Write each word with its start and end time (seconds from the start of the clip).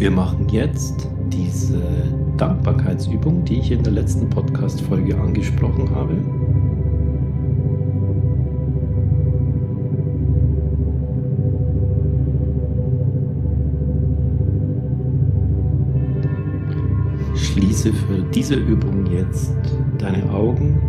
Wir 0.00 0.10
machen 0.10 0.48
jetzt 0.48 1.06
diese 1.30 1.78
Dankbarkeitsübung, 2.38 3.44
die 3.44 3.58
ich 3.58 3.70
in 3.70 3.82
der 3.82 3.92
letzten 3.92 4.30
Podcast-Folge 4.30 5.14
angesprochen 5.20 5.90
habe. 5.94 6.16
Schließe 17.36 17.92
für 17.92 18.22
diese 18.34 18.54
Übung 18.54 19.04
jetzt 19.12 19.52
deine 19.98 20.30
Augen 20.30 20.80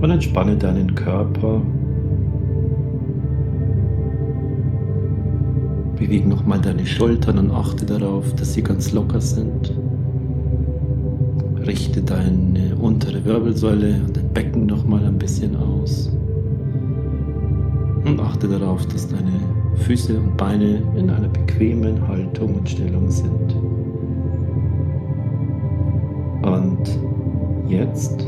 und 0.00 0.10
entspanne 0.10 0.56
deinen 0.56 0.94
Körper 0.94 1.60
Bewege 5.98 6.28
nochmal 6.28 6.60
deine 6.60 6.86
Schultern 6.86 7.38
und 7.38 7.50
achte 7.50 7.84
darauf, 7.84 8.32
dass 8.36 8.54
sie 8.54 8.62
ganz 8.62 8.92
locker 8.92 9.20
sind. 9.20 9.74
Richte 11.66 12.02
deine 12.02 12.76
untere 12.80 13.24
Wirbelsäule 13.24 14.00
und 14.06 14.16
dein 14.16 14.32
Becken 14.32 14.66
nochmal 14.66 15.04
ein 15.04 15.18
bisschen 15.18 15.56
aus. 15.56 16.08
Und 18.04 18.20
achte 18.20 18.46
darauf, 18.46 18.86
dass 18.86 19.08
deine 19.08 19.32
Füße 19.74 20.16
und 20.16 20.36
Beine 20.36 20.82
in 20.96 21.10
einer 21.10 21.28
bequemen 21.28 22.06
Haltung 22.06 22.54
und 22.54 22.68
Stellung 22.68 23.10
sind. 23.10 23.56
Und 26.42 26.98
jetzt 27.68 28.24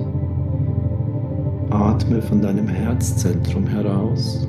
atme 1.71 2.21
von 2.21 2.43
deinem 2.43 2.67
Herzzentrum 2.67 3.69
heraus 3.69 4.49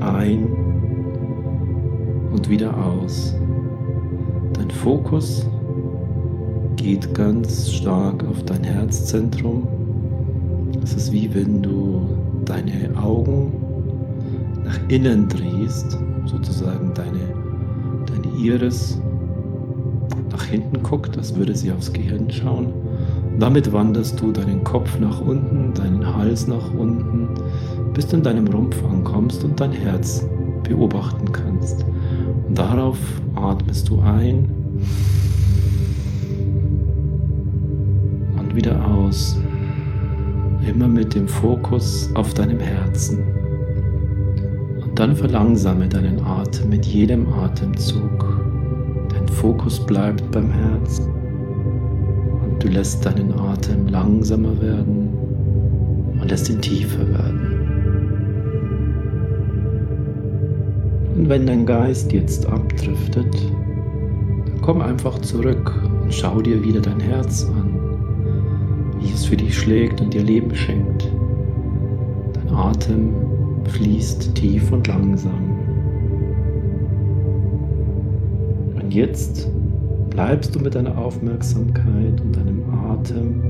ein 0.00 0.67
und 2.38 2.48
wieder 2.48 2.72
aus. 2.76 3.34
Dein 4.52 4.70
Fokus 4.70 5.44
geht 6.76 7.12
ganz 7.12 7.72
stark 7.72 8.24
auf 8.28 8.44
dein 8.44 8.62
Herzzentrum. 8.62 9.66
Es 10.84 10.94
ist 10.94 11.10
wie 11.10 11.34
wenn 11.34 11.62
du 11.62 12.06
deine 12.44 12.96
Augen 12.96 13.52
nach 14.64 14.78
innen 14.88 15.28
drehst, 15.28 15.98
sozusagen 16.26 16.94
deine, 16.94 17.34
deine 18.06 18.36
Iris 18.38 19.00
nach 20.30 20.44
hinten 20.44 20.80
guckt, 20.84 21.16
als 21.18 21.34
würde 21.34 21.56
sie 21.56 21.72
aufs 21.72 21.92
Gehirn 21.92 22.30
schauen. 22.30 22.68
Damit 23.40 23.72
wanderst 23.72 24.20
du 24.20 24.30
deinen 24.30 24.62
Kopf 24.62 24.96
nach 25.00 25.20
unten, 25.20 25.74
deinen 25.74 26.06
Hals 26.16 26.46
nach 26.46 26.72
unten, 26.72 27.30
bis 27.94 28.06
du 28.06 28.18
in 28.18 28.22
deinem 28.22 28.46
Rumpf 28.46 28.76
ankommst 28.84 29.42
und 29.42 29.58
dein 29.58 29.72
Herz 29.72 30.24
beobachten 30.62 31.32
kannst. 31.32 31.84
Darauf 32.54 32.98
atmest 33.34 33.88
du 33.88 34.00
ein 34.00 34.48
und 38.38 38.54
wieder 38.54 38.84
aus. 38.86 39.38
Immer 40.66 40.88
mit 40.88 41.14
dem 41.14 41.28
Fokus 41.28 42.10
auf 42.14 42.34
deinem 42.34 42.60
Herzen. 42.60 43.18
Und 44.82 44.98
dann 44.98 45.14
verlangsame 45.14 45.88
deinen 45.88 46.20
Atem 46.24 46.70
mit 46.70 46.84
jedem 46.84 47.32
Atemzug. 47.32 48.40
Dein 49.10 49.28
Fokus 49.28 49.78
bleibt 49.78 50.30
beim 50.30 50.50
Herz. 50.50 51.00
Und 51.00 52.62
du 52.62 52.68
lässt 52.68 53.04
deinen 53.04 53.32
Atem 53.38 53.88
langsamer 53.88 54.60
werden 54.60 55.08
und 56.20 56.30
lässt 56.30 56.48
ihn 56.50 56.60
tiefer 56.60 57.08
werden. 57.08 57.47
Und 61.18 61.28
wenn 61.28 61.46
dein 61.46 61.66
Geist 61.66 62.12
jetzt 62.12 62.46
abdriftet, 62.46 63.34
dann 64.46 64.60
komm 64.60 64.80
einfach 64.80 65.18
zurück 65.18 65.74
und 66.04 66.14
schau 66.14 66.40
dir 66.40 66.62
wieder 66.62 66.80
dein 66.80 67.00
Herz 67.00 67.44
an, 67.44 67.74
wie 69.00 69.12
es 69.12 69.24
für 69.24 69.36
dich 69.36 69.58
schlägt 69.58 70.00
und 70.00 70.14
dir 70.14 70.22
Leben 70.22 70.54
schenkt. 70.54 71.10
Dein 72.34 72.54
Atem 72.54 73.14
fließt 73.64 74.36
tief 74.36 74.70
und 74.70 74.86
langsam. 74.86 75.58
Und 78.80 78.94
jetzt 78.94 79.50
bleibst 80.10 80.54
du 80.54 80.60
mit 80.60 80.76
deiner 80.76 80.96
Aufmerksamkeit 80.96 82.20
und 82.20 82.36
deinem 82.36 82.62
Atem 82.72 83.42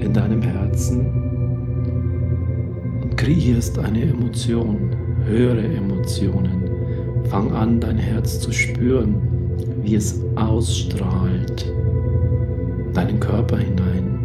in 0.00 0.12
deinem 0.12 0.42
Herzen 0.42 1.06
und 3.00 3.16
kreierst 3.16 3.78
eine 3.78 4.02
Emotion, 4.02 5.03
höhere 5.24 5.64
Emotionen. 5.64 6.62
Fang 7.24 7.52
an, 7.52 7.80
dein 7.80 7.96
Herz 7.96 8.40
zu 8.40 8.52
spüren, 8.52 9.16
wie 9.82 9.94
es 9.94 10.22
ausstrahlt, 10.36 11.66
in 12.86 12.92
deinen 12.92 13.20
Körper 13.20 13.58
hinein. 13.58 14.18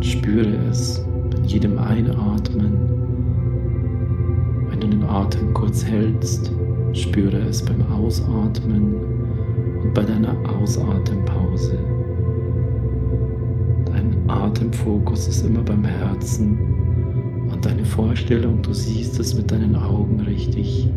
Spüre 0.00 0.54
es 0.70 1.04
bei 1.30 1.38
jedem 1.46 1.78
Einatmen. 1.78 2.72
Wenn 4.68 4.80
du 4.80 4.86
den 4.88 5.04
Atem 5.04 5.52
kurz 5.54 5.84
hältst, 5.84 6.52
spüre 6.92 7.38
es 7.48 7.64
beim 7.64 7.82
Ausatmen 7.92 8.94
und 9.82 9.94
bei 9.94 10.02
deiner 10.02 10.36
Ausatempause. 10.48 11.78
Dein 13.86 14.16
Atemfokus 14.28 15.28
ist 15.28 15.46
immer 15.46 15.62
beim 15.62 15.84
Herzen 15.84 16.69
und 17.52 17.64
deine 17.64 17.84
Vorstellung, 17.84 18.62
du 18.62 18.72
siehst 18.72 19.18
es 19.18 19.34
mit 19.34 19.50
deinen 19.50 19.74
Augen 19.76 20.20
richtig, 20.20 20.88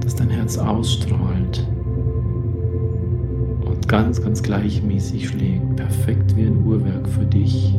dass 0.00 0.14
dein 0.16 0.30
Herz 0.30 0.58
ausstrahlt 0.58 1.66
und 3.64 3.88
ganz, 3.88 4.22
ganz 4.22 4.42
gleichmäßig 4.42 5.28
schlägt, 5.28 5.76
perfekt 5.76 6.36
wie 6.36 6.46
ein 6.46 6.64
Uhrwerk 6.64 7.08
für 7.08 7.24
dich. 7.24 7.78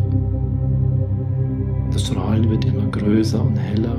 Das 1.91 2.07
Strahlen 2.07 2.50
wird 2.50 2.66
immer 2.66 2.85
größer 2.85 3.41
und 3.44 3.57
heller. 3.57 3.97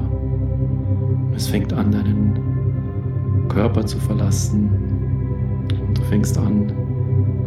Es 1.34 1.48
fängt 1.48 1.72
an, 1.72 1.90
deinen 1.90 2.38
Körper 3.48 3.84
zu 3.84 3.98
verlassen 3.98 4.70
und 5.88 5.98
du 5.98 6.02
fängst 6.02 6.38
an, 6.38 6.72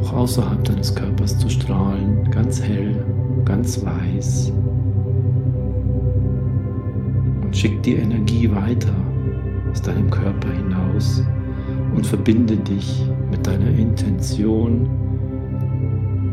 auch 0.01 0.13
außerhalb 0.13 0.63
deines 0.63 0.93
Körpers 0.93 1.37
zu 1.39 1.49
strahlen, 1.49 2.29
ganz 2.29 2.61
hell, 2.61 3.03
ganz 3.45 3.83
weiß 3.83 4.53
schick 7.65 7.81
die 7.81 7.95
Energie 7.95 8.51
weiter 8.51 8.93
aus 9.71 9.81
deinem 9.81 10.07
Körper 10.11 10.51
hinaus 10.51 11.23
und 11.95 12.05
verbinde 12.05 12.55
dich 12.57 13.03
mit 13.31 13.47
deiner 13.47 13.69
Intention, 13.69 14.87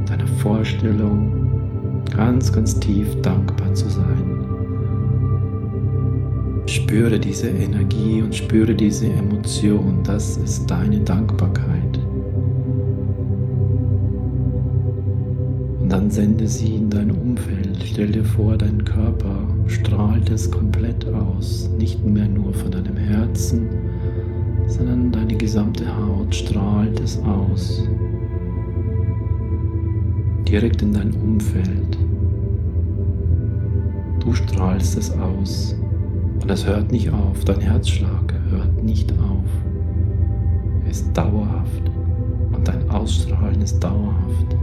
deiner 0.07 0.27
Vorstellung, 0.27 2.03
ganz, 2.15 2.53
ganz 2.53 2.79
tief 2.79 3.19
dankbar 3.23 3.73
zu 3.73 3.89
sein. 3.89 4.45
Spüre 6.67 7.19
diese 7.19 7.49
Energie 7.49 8.21
und 8.21 8.35
spüre 8.35 8.75
diese 8.75 9.07
Emotion. 9.07 10.01
Das 10.05 10.37
ist 10.37 10.71
deine 10.71 11.01
Dankbarkeit. 11.01 11.99
dann 15.89 16.11
sende 16.11 16.49
sie 16.49 16.77
in 16.77 16.89
dein 16.89 17.11
Umfeld. 17.11 17.62
Stell 17.85 18.13
dir 18.13 18.25
vor, 18.25 18.57
dein 18.57 18.85
Körper 18.85 19.47
strahlt 19.67 20.31
es 20.31 20.51
komplett 20.51 21.07
aus. 21.09 21.71
Nicht 21.79 22.05
mehr 22.05 22.27
nur 22.27 22.53
von 22.53 22.71
deinem 22.71 22.97
Herzen, 22.97 23.69
sondern 24.67 25.13
deine 25.13 25.35
gesamte 25.37 25.85
Haut 25.87 26.35
strahlt 26.35 26.99
es 27.01 27.19
aus. 27.23 27.89
Direkt 30.49 30.83
in 30.83 30.93
dein 30.93 31.13
Umfeld. 31.13 31.99
Du 34.21 34.33
strahlst 34.33 34.97
es 34.97 35.13
aus. 35.19 35.77
Und 36.41 36.51
es 36.51 36.67
hört 36.67 36.91
nicht 36.91 37.11
auf. 37.11 37.45
Dein 37.45 37.61
Herzschlag 37.61 38.35
hört 38.51 38.83
nicht 38.83 39.13
auf. 39.13 39.49
Er 40.85 40.91
ist 40.91 41.17
dauerhaft. 41.17 41.91
Und 42.53 42.67
dein 42.67 42.89
Ausstrahlen 42.91 43.61
ist 43.63 43.79
dauerhaft. 43.83 44.57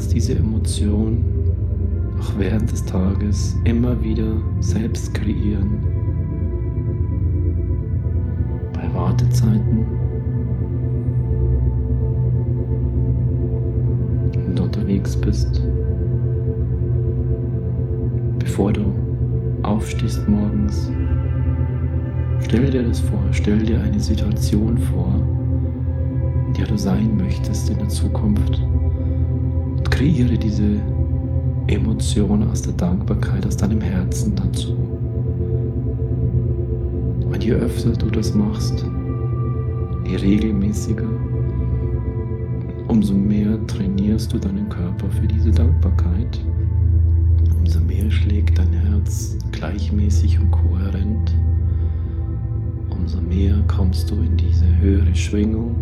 Kannst 0.00 0.14
diese 0.14 0.34
Emotion 0.34 1.22
auch 2.18 2.38
während 2.38 2.72
des 2.72 2.82
Tages 2.86 3.54
immer 3.64 4.02
wieder 4.02 4.32
selbst 4.60 5.12
kreieren. 5.12 5.78
Bei 8.72 8.94
Wartezeiten 8.94 9.84
wenn 14.32 14.56
du 14.56 14.62
unterwegs 14.62 15.14
bist, 15.20 15.62
bevor 18.38 18.72
du 18.72 18.86
aufstehst 19.64 20.26
morgens. 20.26 20.90
Stell 22.40 22.70
dir 22.70 22.84
das 22.84 23.00
vor, 23.00 23.22
stell 23.32 23.58
dir 23.58 23.82
eine 23.82 24.00
Situation 24.00 24.78
vor, 24.78 25.12
der 26.56 26.66
du 26.66 26.78
sein 26.78 27.18
möchtest 27.18 27.68
in 27.68 27.76
der 27.76 27.88
Zukunft. 27.90 28.62
Kreiere 30.00 30.38
diese 30.38 30.80
Emotion 31.66 32.48
aus 32.48 32.62
der 32.62 32.72
Dankbarkeit, 32.72 33.46
aus 33.46 33.58
deinem 33.58 33.82
Herzen 33.82 34.34
dazu. 34.34 34.72
Und 37.30 37.44
je 37.44 37.52
öfter 37.52 37.90
du 37.90 38.06
das 38.06 38.34
machst, 38.34 38.82
je 40.06 40.16
regelmäßiger, 40.16 41.06
umso 42.88 43.12
mehr 43.12 43.58
trainierst 43.66 44.32
du 44.32 44.38
deinen 44.38 44.70
Körper 44.70 45.10
für 45.10 45.26
diese 45.26 45.50
Dankbarkeit. 45.50 46.40
Umso 47.58 47.80
mehr 47.80 48.10
schlägt 48.10 48.56
dein 48.56 48.72
Herz 48.72 49.36
gleichmäßig 49.52 50.40
und 50.40 50.50
kohärent. 50.50 51.34
Umso 52.88 53.20
mehr 53.20 53.62
kommst 53.68 54.10
du 54.10 54.14
in 54.14 54.34
diese 54.38 54.64
höhere 54.78 55.14
Schwingung. 55.14 55.76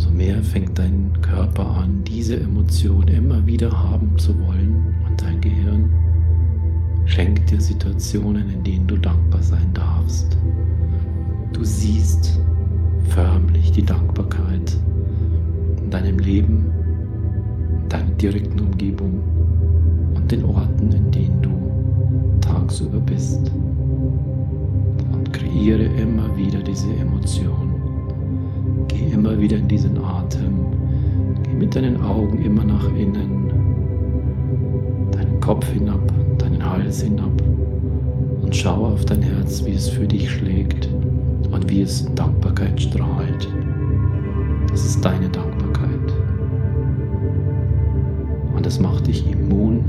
Umso 0.00 0.12
mehr 0.12 0.42
fängt 0.42 0.78
dein 0.78 1.12
Körper 1.20 1.76
an, 1.76 2.02
diese 2.04 2.40
Emotion 2.40 3.06
immer 3.08 3.46
wieder 3.46 3.70
haben 3.70 4.16
zu 4.16 4.32
wollen. 4.40 4.94
Und 5.06 5.20
dein 5.20 5.38
Gehirn 5.42 5.90
schenkt 7.04 7.50
dir 7.50 7.60
Situationen, 7.60 8.48
in 8.48 8.64
denen 8.64 8.86
du 8.86 8.96
dankbar 8.96 9.42
sein 9.42 9.68
darfst. 9.74 10.38
Du 11.52 11.62
siehst 11.64 12.40
förmlich 13.10 13.72
die 13.72 13.84
Dankbarkeit 13.84 14.74
in 15.82 15.90
deinem 15.90 16.18
Leben, 16.18 16.72
in 17.82 17.88
deiner 17.90 18.10
direkten 18.12 18.60
Umgebung 18.60 19.20
und 20.14 20.32
den 20.32 20.46
Orten, 20.46 20.92
in 20.92 21.10
denen 21.10 21.42
du 21.42 22.40
tagsüber 22.40 23.00
bist. 23.00 23.52
Und 25.12 25.30
kreiere 25.30 25.84
immer 26.00 26.34
wieder 26.38 26.62
diese 26.62 26.90
Emotion. 26.94 27.79
Geh 28.90 29.12
immer 29.12 29.38
wieder 29.38 29.56
in 29.56 29.68
diesen 29.68 29.96
Atem. 29.98 30.66
Geh 31.44 31.54
mit 31.54 31.76
deinen 31.76 32.02
Augen 32.02 32.42
immer 32.42 32.64
nach 32.64 32.88
innen, 32.94 33.50
deinen 35.12 35.40
Kopf 35.40 35.66
hinab, 35.70 36.12
deinen 36.38 36.68
Hals 36.68 37.02
hinab 37.02 37.40
und 38.42 38.56
schaue 38.56 38.88
auf 38.88 39.04
dein 39.04 39.22
Herz, 39.22 39.64
wie 39.64 39.74
es 39.74 39.88
für 39.88 40.08
dich 40.08 40.28
schlägt 40.28 40.88
und 41.52 41.70
wie 41.70 41.82
es 41.82 42.00
in 42.02 42.16
Dankbarkeit 42.16 42.80
strahlt. 42.80 43.48
Das 44.70 44.84
ist 44.84 45.04
deine 45.04 45.28
Dankbarkeit. 45.28 46.12
Und 48.56 48.66
das 48.66 48.80
macht 48.80 49.06
dich 49.06 49.24
immun 49.30 49.84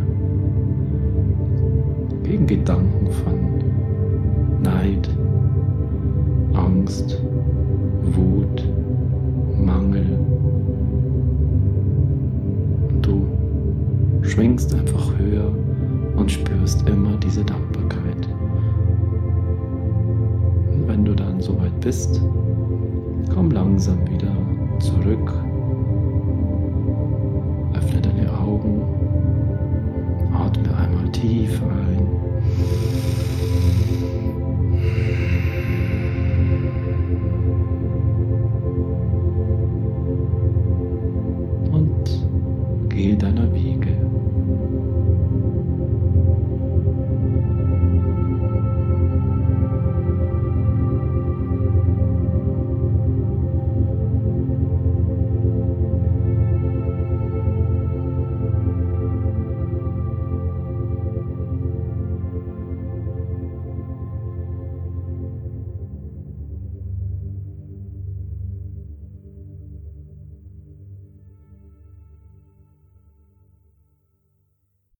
gegen 2.24 2.45
Gedanken 2.45 3.07
von 3.12 4.62
Neid, 4.62 5.09
Angst, 6.54 7.19
schwingst 14.31 14.74
einfach 14.74 15.18
höher 15.18 15.54
und 16.16 16.31
spürst 16.31 16.88
immer 16.88 17.18
diese 17.18 17.44
Dankbarkeit. 17.44 18.28
Und 20.72 20.88
wenn 20.88 21.04
du 21.04 21.13
dann 21.13 21.42
soweit 21.42 21.78
bist, 21.81 22.22
komm 23.33 23.51
langsam 23.51 24.00
wieder 24.10 24.33
zurück 24.80 25.33